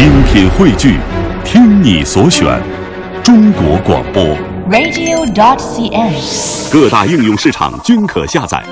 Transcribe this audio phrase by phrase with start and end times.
[0.00, 0.98] 精品汇聚，
[1.44, 2.58] 听你所选，
[3.22, 4.24] 中国广播。
[4.70, 6.72] radio.cn。
[6.72, 8.64] 各大应用市场均可下载。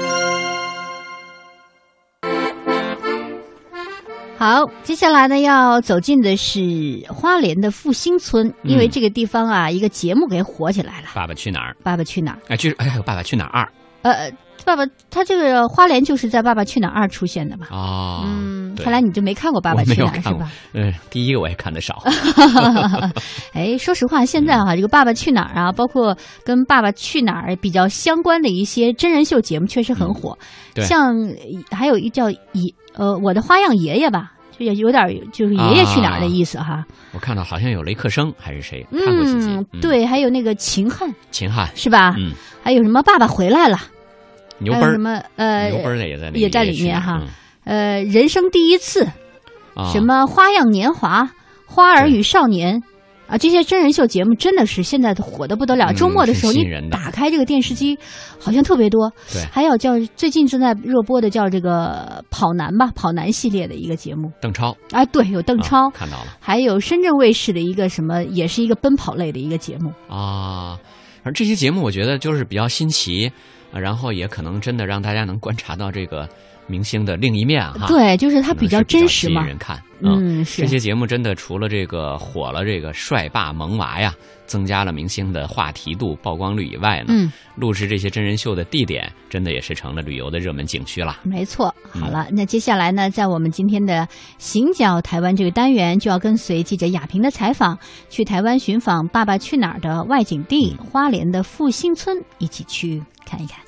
[4.39, 6.61] 好，接下来呢要走进的是
[7.11, 11.77] 花莲的复兴村，因为这个地方啊，一个节目给火起来了，《爸爸去哪儿？
[11.85, 12.37] 爸爸去哪儿》。
[12.49, 13.65] 哎，就是哎，还有《爸爸去哪儿二》
[14.01, 14.33] 呃，
[14.69, 17.69] 爸爸，他这个花莲就是在《爸爸去哪儿二》出现的吧？
[17.71, 18.23] 哦。
[18.27, 22.03] 嗯，看来你就没看过《爸爸去哪儿》是吧？，嗯，第一个我也看的少。
[23.55, 30.37] 哎，说实话，现在哈、这个《爸爸去哪儿》啊，包括跟《爸爸去哪儿》比较相关的一些真人秀节目，确实很火。
[30.75, 36.85] 对像呃还有一叫爷呃我的花样爷爷吧，就也有点就是爷爷去哪儿的意思哈。
[37.13, 42.15] 我看到好像有雷克生还是谁看过几集嗯，，对，还有那个秦汉秦汉，是吧？
[42.19, 43.79] 嗯，还有什么爸爸回来了，
[44.59, 47.29] 牛奔什么呃牛奔也在那个也在里面哈嗯
[47.65, 49.05] 呃人生第一次，
[49.75, 51.31] 啊什么花样年华、
[51.67, 52.83] 花儿与少年。
[53.29, 55.93] 啊，这些真人秀节目真的是现在火的不得了。
[55.93, 57.99] 嗯周末的时候，你打开这个电视机，
[58.39, 59.13] 好像特别多。
[59.31, 64.33] 对还有叫最近正在热播的叫这个跑男吧，跑男系列的一个节目。
[64.41, 69.93] 邓超，啊，对，有邓啊超，看到了还有深圳卫视的一个什么，也是一个奔跑类的一个节目。
[70.09, 70.79] 啊。
[71.23, 73.33] 而这些节目我觉得就是比较新奇，啊
[73.73, 76.29] 然后也可能真的让大家能观察到这个
[76.67, 77.87] 明星的另一面哈。
[77.87, 79.43] 对，就是他比较真实嘛。
[79.43, 79.81] 引人看。
[80.01, 84.15] 嗯，是这些节目真的除了这个火了这个帅爸萌娃呀，
[84.47, 91.19] 增加了明星的话题度、曝光率以外呢，嗯，录制这些真人秀的地点真的也是成了旅游的热门景区了。
[91.25, 91.75] 没错。
[91.95, 94.07] 嗯好了，那接下来呢，在我们今天的
[94.39, 97.77] “行脚台湾”这个单元，就要跟随记者亚萍的采访，
[98.09, 103.59] 去台湾寻访《爸爸去哪儿》的外景地嗯花莲的复兴村，一起去看一看。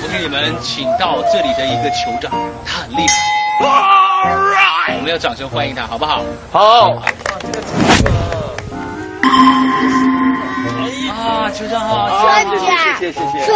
[0.00, 2.30] 我给你们请到这里的一个酋长，
[2.66, 4.94] 他很厉害。
[4.96, 6.22] 我们要掌声欢迎他，好不好？
[6.52, 7.02] 好。
[11.28, 12.08] 啊，酋长好，
[12.48, 12.66] 谢谢。
[12.98, 13.52] 谢谢谢谢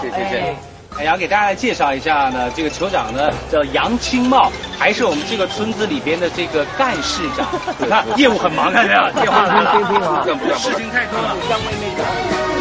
[0.00, 0.56] 谢谢谢。
[0.98, 7.46] 哎，要给大家来介绍一下呢，这个酋长呢叫杨清茂，还是我们这个村子里边的这个干事长。
[7.78, 9.72] 你看 业务很忙，看见没有，电话来了，
[10.58, 12.51] 事情太多了。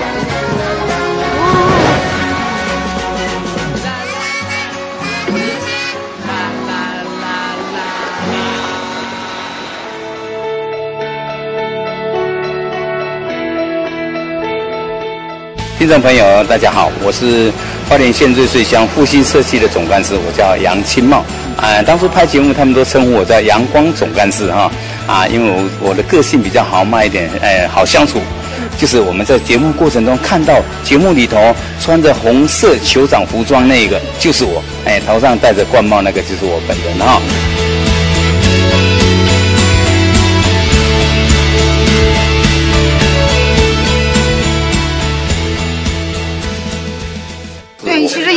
[15.81, 17.51] 听众朋友，大家好，我是
[17.89, 21.25] 花莲县瑞穗乡复兴社区的总干事，我叫杨清茂。
[21.57, 24.71] 啊、当初拍节目，他们都称呼我叫阳光总干事哈。
[25.07, 28.19] 啊，因为我我的个性比较豪迈一点，哎，好相处。
[28.77, 31.35] 就是我们在节目过程中看到节目里头
[31.79, 37.19] 穿着红色酋长服装那个就是我，哎，头上戴着冠帽那个就是我本人哈。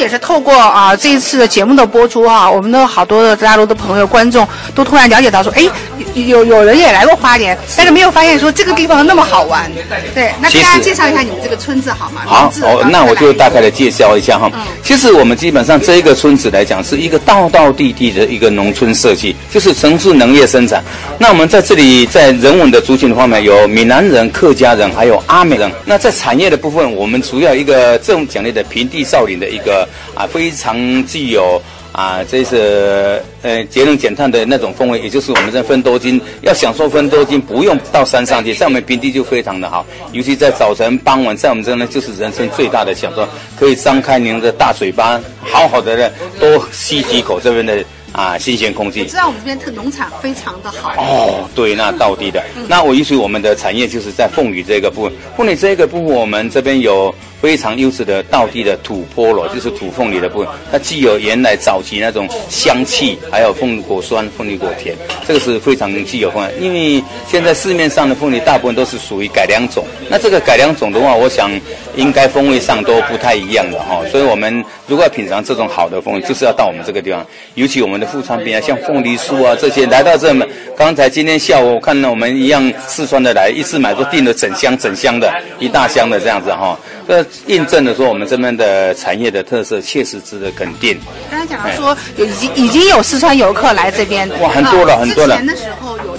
[0.04, 5.68] 也是透过啊这一次的节目的播出啊，我们的好多的大陆的朋友、观众都突然了解到说，哎，
[6.14, 9.70] 有有人也来过花莲，但是没有发现说这个地方那么好玩。
[10.14, 12.22] 对，那给大家介绍一下你们这个村子好吗？
[12.24, 13.74] 好哦，那我就大概的。
[13.74, 14.48] 介绍一下哈。
[14.84, 20.80] 其实我们基本上这一个村子来讲，是一个道道地地的一个农村设计，就是城市农业生产。
[21.18, 25.68] 那我们在这里在人文的族群方面，有闽南人、客家人，还有阿美人。
[25.84, 31.60] 那在产业的部分，我们主要一个这种奖励的平地少林的一个啊，非常具有。
[31.94, 43.24] 啊，这是呃节能减碳的那种氛围，也就是我们在分多金要享受分多金，不用到山上去，在我们平地就非常的好，尤其在早晨、傍晚，在我们这呢就是人生最大的享受，
[43.56, 46.10] 可以张开您的大嘴巴，好好的呢
[46.40, 49.16] 多吸几口这边的啊新鲜空气知。
[49.16, 50.94] 道我们这边特农场非常的好。
[50.96, 52.42] 哦，对，那到地的。
[52.68, 64.96] 那我也许我们的产业就是在凤梨这个部分，凤梨这个部分我们这边有非常优质的道地的土菠萝，就是土凤梨的部分，它既有原来早期那种香气，还有凤梨果酸、凤梨果甜，
[65.26, 66.54] 这个是非常具有风味。
[66.60, 71.50] 因为现在市面上的凤梨大部分都是属于改良种，那这个改良种的话，我想
[71.96, 78.14] 应该风味上都不太一样的哈、所以我们如果要品尝这种好的凤梨，就是要到我们这个地方，尤其我们的。
[78.14, 85.28] 副产品啊，像凤梨酥啊这些，来到这们刚才今天下午看到我们一样四川的来，一次买都订了整箱整箱的，
[85.58, 86.78] 一大箱的这样子哈。
[87.08, 90.96] 这印证了说我们这边的产业的特色确实值得肯定。
[91.28, 95.36] 刚才讲到说有已经已经有四川游客来这边，哇，很多了很多了。
[95.36, 96.16] 之前的时候有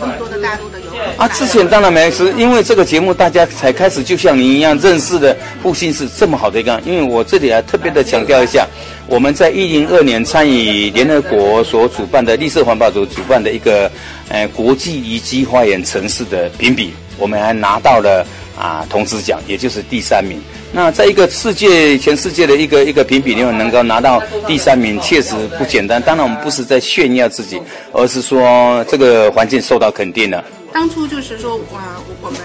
[1.17, 6.81] 啊， 之前当然没，是因为这个节目大家才开始，就像您一样认识的复兴是这么好的一个。
[6.85, 8.67] 因为我这里还特别的强调一下，
[9.07, 13.89] 我们在一零二年参与联合国所主办的绿色环保组主办的一个
[14.29, 18.25] 呃国际遗迹花园城市的评比，我们还拿到了
[18.57, 20.39] 啊铜质奖，也就是第三名。
[20.75, 26.01] 那在一个世界全世界的一个一个评比里面能够拿到第三名，确实不简单。
[26.01, 27.61] 当然，我们不是在炫耀自己，
[27.93, 30.43] 而是说这个环境受到肯定了。
[30.73, 32.41] 当初就是说，啊，我们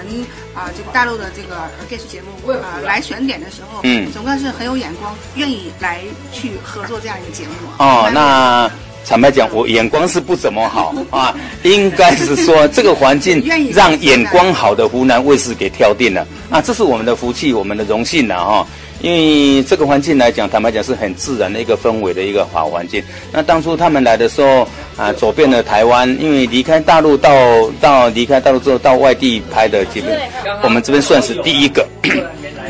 [0.55, 5.99] 啊，这个大陆的这个电视节目啊来选点的时候，嗯，总算是很有眼光，愿意来
[6.33, 7.51] 去合作这样一个节目。
[7.79, 8.71] 哦，那。
[9.07, 13.43] 坦白讲，我眼光是不怎么好 啊，应该是说 这个环境
[13.73, 18.67] 让眼光好的湖南卫视给挑定了啊，这是我们的福气，我们的荣幸了哈。
[19.03, 23.03] 因为这个环境来讲，坦白讲是很自然的一个氛围的一个好环境。
[23.33, 27.33] 那当初他们来的时候啊，走遍了台湾，因为离开大陆到
[27.81, 30.21] 到离开大陆之后到外地拍的基本，
[30.63, 31.85] 我们这边算是第一个。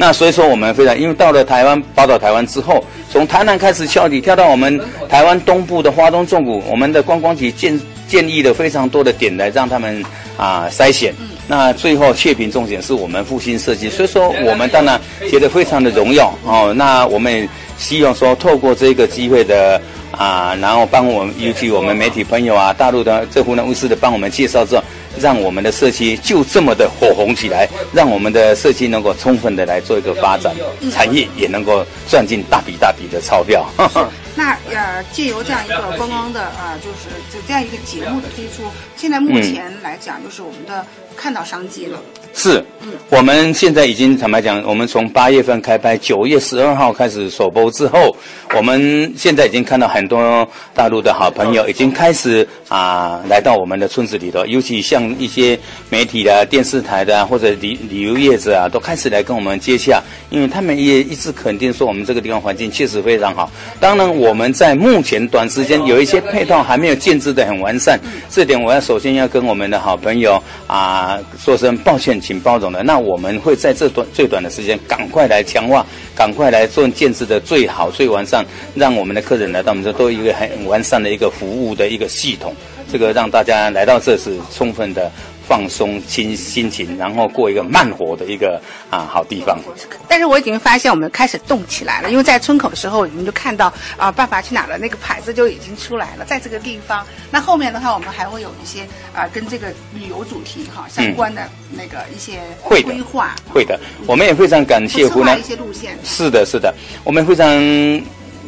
[0.01, 2.83] 那所以说我们非常，因为到了台湾报道台湾之后。
[3.13, 10.01] 从台南开始跳底，跳到我们台湾东部的花东纵谷，我们的观光局建建议了非常多的点来让他们
[10.37, 11.13] 啊筛选。
[11.49, 14.99] 那最后确评重点是我们复兴设计，所以说我们当然
[15.29, 16.73] 觉得非常的荣耀哦。
[16.77, 19.83] 那我们希望说透过这个机会的
[20.13, 24.85] 啊，然后帮我们尤其我们媒体朋友啊，大陆的这湖南卫视的帮我们介绍之后。
[25.21, 30.55] 让我们的社区就这么的火红起来，让我们的社区能够充分的来做一个发展，
[30.91, 33.67] 产业也能够赚进大笔大笔的钞票。
[34.37, 41.99] 那呃，借由这样一个 观光的呃，就是就这样一个节目的推出，现在目前来讲，就是我们的看到商机了。
[42.33, 42.65] 是，
[43.11, 48.17] 我们现在已经坦白讲，我们从八月份开拍，九月十二号开始首播之后，
[48.55, 55.59] 我们现在已经看到很多大陆的好朋友已经开始啊来到我们的村子里头，尤其像一些
[55.89, 63.51] 媒体的、电视台的或者旅旅游业者啊，都开始来跟我们接洽，因为他们也一直肯定说我们这个地方环境确实非常好。
[63.81, 67.99] 当然，我们在目前短时间有一些配套还没有建制的很完善，
[68.31, 72.21] 这点我要首先要跟我们的好朋友啊啊说声抱歉。
[72.21, 78.45] 请包容的，那我们会在这段最短的时间，赶快来强化，赶快来做建设的最好、最完善，
[78.75, 82.55] 让我们的客人来到我们这都有一个很完善的一个服务的一个系统，
[82.93, 85.11] 这个让大家来到这是充分的。
[85.51, 89.59] 放松心心情，然后过一个慢活的一个啊好地方。
[90.09, 93.67] 但是我已经发现我们开始动起来了，因为在村口的时候，你们就看到
[93.97, 97.05] 啊《爸爸去哪儿》的那个牌子就已经出来了，在这个地方。
[97.33, 98.83] 那后面的话，我们还会有一些
[99.13, 103.35] 啊跟这个旅游主题哈相关的那个一些会规划。
[103.53, 103.77] 会的，
[104.07, 105.99] 我们也非常感谢湖南一些路线。
[106.05, 106.73] 是的，是的，
[107.03, 107.49] 我们非常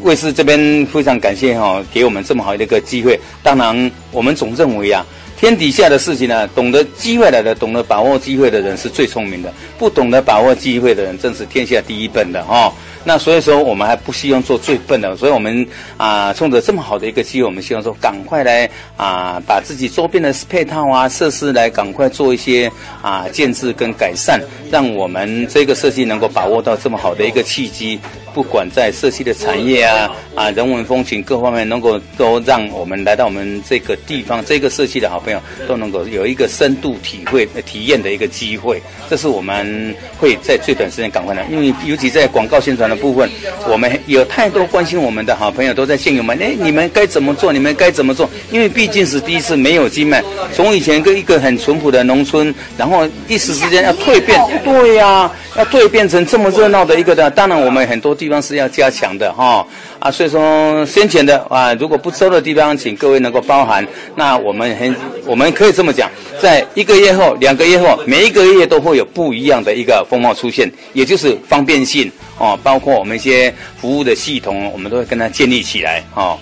[0.02, 3.18] 卫视这边非常感谢哈，给我们这么好的一个机会。
[3.42, 5.04] 当然，我们总认为啊。
[5.42, 12.72] 天底下的事情呢，懂得机会来的，懂得把握机会的人是最聪明的；不懂得把握机会的人，正是天下第一笨的哈。
[13.02, 15.66] 那所以说，我们还不希望做最笨的，所以我们
[15.96, 22.70] 啊，冲着这么好的一个机会，我们希望说，赶快来啊，把自己周边的配套啊、设施来赶快做一些
[23.02, 24.40] 啊建制跟改善，
[24.70, 27.98] 让我们这个设计能够把握到这么好的一个契机。
[28.34, 43.30] 不管在社区的产业啊啊人文风情各方面，能够都让我们来到我们这个地方这个社区的好朋友都能够有一个深度体会体验的一个机会，这是我们会在最短时间赶快来，因为尤其在广告宣传的部分，
[43.68, 47.52] 我们有太多关心我们的好朋友都在线友们，哎，你们该怎么做？
[47.52, 48.28] 你们该怎么做？
[48.50, 50.22] 因为毕竟是第一次没有经脉，
[50.54, 55.30] 从以前一个一个很淳朴的农村，然后一时之间要蜕变，对呀。
[55.56, 59.66] 要蜕变成这么热闹的一个的，当然我们很多地方是要加强的哈
[59.98, 63.86] 啊，所以说先前的啊，如果不收的地方，请各位能够包涵。
[64.16, 76.38] 那我们很，我们可以这么讲，在一个月后、两个月后，每一个月都会有不一样的一个风貌出现，也就是方便性哦，包括我们一些服务的系统，我们都会跟它建立起来哦。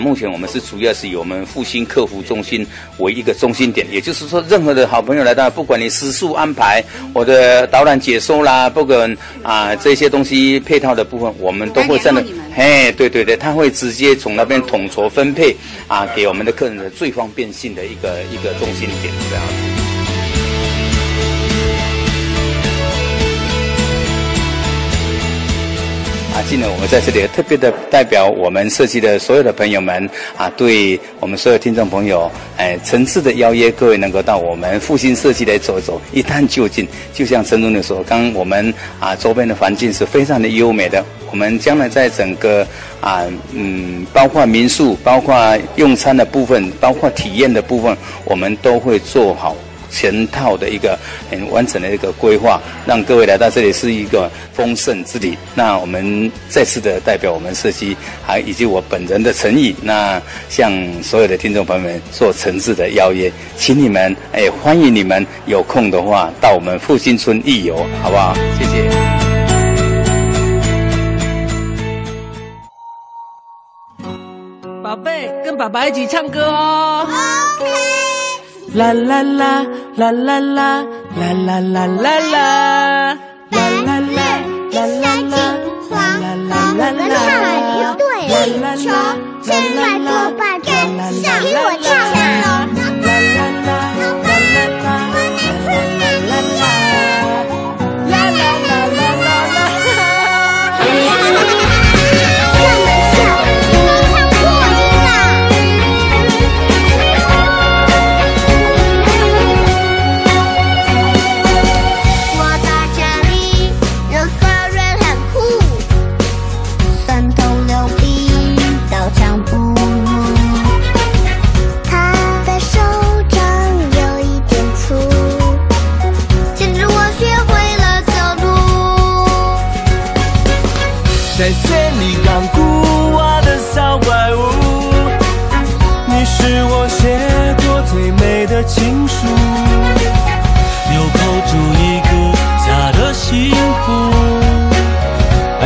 [0.00, 2.66] 目前我们是主要是以我们复兴客服中心
[2.98, 12.22] 为一个中心点，也就是说，任何的好朋友来到，不管你食宿安排，我的导览解说啦，不管啊这些东西配套的部分，我们都会在那，
[12.54, 15.56] 嘿，对对对，他会直接从那边统筹分配
[15.88, 19.81] 啊，给我们的客人的最方便性的一个一个中心点这样子。
[26.44, 36.86] 近呢我们在这里特别的代表我们设计的所有的朋友们啊，对我们所有听众朋友，哎，诚挚的邀约各位能够到我们复兴设计来走一走，一探究竟。
[37.12, 42.66] 就像陈总你说，刚我们啊周边的环境是非常的优美的，我们将来在整个
[43.00, 49.56] 啊嗯，包括民宿、包括用餐的部分、包括体验的部分，我们都会做好。
[49.92, 50.98] 全套的一个
[51.30, 55.36] 很完整的一个规划，让各位来到这里是一个丰盛之旅。
[55.54, 57.96] 那我们再次的代表我们社区，
[58.26, 60.72] 还以及我本人的诚意，那向
[61.02, 68.34] 所有的听众朋友们做诚挚的邀约，请你们哎，欢迎你们有空的话到我们复兴村一游，好不好？
[68.58, 68.90] 谢谢。
[74.82, 77.06] 宝贝，跟爸爸一起唱歌哦。
[77.60, 78.01] OK。
[78.74, 79.62] 啦啦啦
[79.96, 83.18] 啦啦啦啦啦啦啦啦啦啦
[83.52, 84.00] 啦啦
[85.02, 85.36] 啦啦
[85.90, 86.00] 黄
[86.48, 87.16] 黄的彩
[87.98, 88.02] 对
[88.76, 88.88] 球，
[89.42, 90.68] 现在多半跟
[91.20, 91.68] 上，听我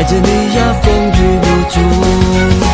[0.07, 2.66] 着你呀风雨无阻。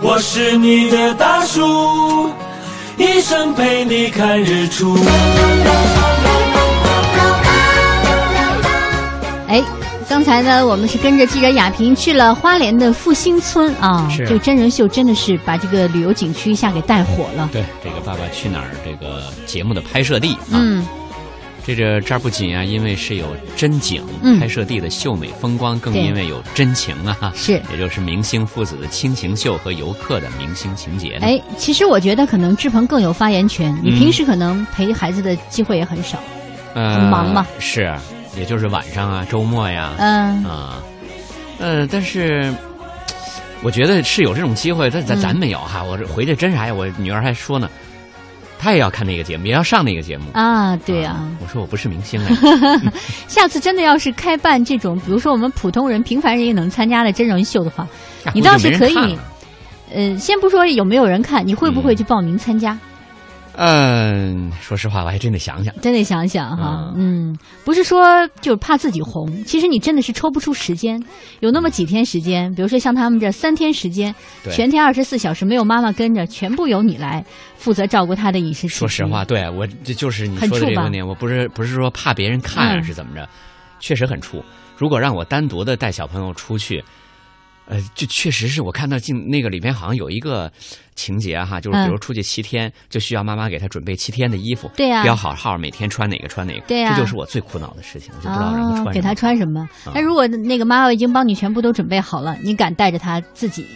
[0.00, 2.30] 我是你的大树，
[2.96, 4.96] 一生陪你看日出。
[9.48, 9.62] 哎，
[10.08, 17.48] 刚才呢，我们是跟着记者亚萍去了花莲的复兴村啊，这个真人秀真的是把这个旅游景区一下给带火了。
[17.52, 20.60] 对，这个《爸爸去哪儿》这个节目的拍摄地啊，
[21.64, 24.04] 这个这儿不仅啊，因为是有真景
[24.38, 31.18] 拍摄地的秀美风光，更因为有真情啊，是，也就是明星父子的亲情秀和游客的明星情节。
[31.22, 36.18] 哎，其实我觉得可能志鹏更有发言权，你平时可能陪孩子的机会也很少，
[36.74, 37.46] 很忙嘛。
[37.58, 37.92] 是。
[38.36, 40.82] 也就是晚上啊，周末呀，嗯啊，
[41.60, 42.52] 呃，但是
[43.62, 45.84] 我觉得是有这种机会，但咱咱没有哈。
[45.84, 46.74] 我这回去真啥呀？
[46.74, 47.70] 我女儿还说呢，
[48.64, 50.74] 她也要看那个节目，也要上那个节目啊。
[50.86, 52.80] 对呀，我说我不是明星啊。
[53.28, 57.86] 下次真的要是开办这种，比如说我们普通人、平凡人也能参加的真人秀的话，
[58.32, 59.18] 你倒是可以。
[59.94, 62.72] 呃，先不说有没有人看，你会不会去报名参加？
[62.72, 62.78] 嗯，
[64.60, 66.92] 说实话，我还真得想想，真得想想哈。
[66.96, 71.00] 嗯，不是说就是怕自己红，其实你真的是抽不出时间，
[71.40, 74.14] 有那么几天时间，比如说像他们这三天时间，
[74.50, 77.24] 全天二十四小时没有妈妈跟着，全部由你来
[77.56, 78.66] 负责照顾他的饮食。
[78.66, 83.28] 说实话，对我这就是你说的这个问题，我不是不是说怕别人看是怎么着，
[83.78, 84.42] 确实很怵。
[84.76, 86.82] 如果让我单独的带小朋友出去。
[87.66, 90.52] 呃，就确实是我看到进那个里边好像有一个
[90.94, 99.66] 情节哈，就是比如出去七天，就需要妈妈给他准备七天的衣服，对呀，标好号，每天穿哪个穿哪个，对呀，这就是我最苦恼的事情，我就不知道让他穿给他穿什么。
[99.94, 103.66] 那如果那个妈妈已经帮你全部都准备好了，你敢带着他自己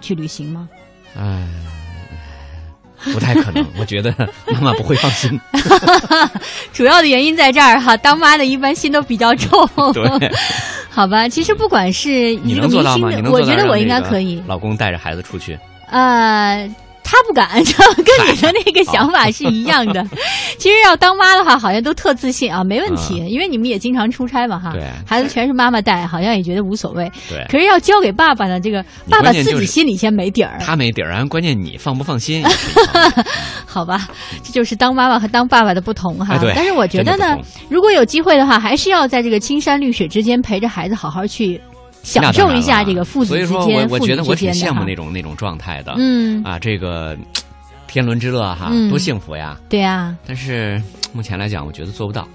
[0.00, 0.68] 去旅行吗？
[1.16, 1.48] 哎，
[3.12, 4.12] 不太可能， 我觉得
[4.52, 5.40] 妈妈不会放心。
[6.72, 9.68] 主要的原因在这儿哈，当妈的一般心都比较重。
[9.92, 10.30] 对。
[10.90, 13.10] 好吧，其实不管是你能做到吗？
[13.30, 14.42] 我觉得我应该可以。
[14.46, 15.58] 老公带着孩子出去。
[15.90, 16.68] 呃。
[17.10, 17.48] 他不敢，
[18.04, 20.06] 跟你的那个想法是一样的。
[20.58, 24.72] 其实要当妈的话，好像都特自信啊，没问题，因为你们也经常出差嘛，哈。
[24.74, 24.84] 对。
[25.06, 27.10] 孩子全是妈妈带，好像也觉得无所谓。
[27.30, 27.42] 对。
[27.48, 30.58] 可是要交给爸爸呢，这个爸爸自己心里先没底儿。
[30.60, 32.44] 他没底儿，然后关键你放不放心？
[33.64, 34.06] 好吧，
[34.44, 36.36] 这就是当妈妈和当爸爸的不同哈。
[36.36, 36.52] 对。
[36.54, 37.38] 但是我觉得呢，
[37.70, 41.58] 如果有机会的话，还是要在这个青山绿水之间陪着孩子好好去。
[42.02, 45.94] 享受一下这个父子之间、父女之间羡慕那种那种状态的。
[45.98, 47.16] 嗯啊，这个
[47.86, 49.58] 天伦之乐哈，多幸福呀！
[49.68, 50.80] 对呀，但是
[51.12, 52.26] 目前来讲，我觉得做不到。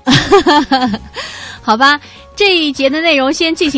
[1.61, 1.99] 好吧，
[2.35, 3.71] 这一节的内容先进行。